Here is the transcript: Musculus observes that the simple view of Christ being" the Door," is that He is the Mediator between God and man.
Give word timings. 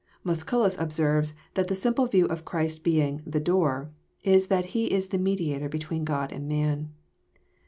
Musculus 0.23 0.75
observes 0.79 1.35
that 1.53 1.67
the 1.67 1.75
simple 1.75 2.07
view 2.07 2.25
of 2.25 2.43
Christ 2.43 2.83
being" 2.83 3.21
the 3.33 3.39
Door," 3.39 3.91
is 4.23 4.47
that 4.47 4.65
He 4.73 4.87
is 4.91 5.09
the 5.09 5.19
Mediator 5.19 5.69
between 5.69 6.05
God 6.05 6.31
and 6.31 6.49
man. 6.49 6.89